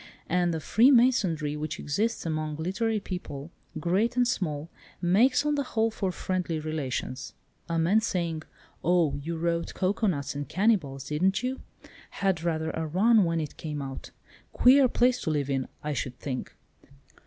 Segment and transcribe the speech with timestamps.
[0.27, 5.91] And the freemasonry which exists among literary people, great and small, makes on the whole
[5.91, 7.33] for friendly relations.
[7.69, 8.41] A man says:
[8.83, 11.61] 'Oh, you wrote Cocoanuts and Cannibals, didn't you?
[12.09, 14.09] Had rather a run when it came out.
[14.53, 16.55] Queer place to live in, I should think.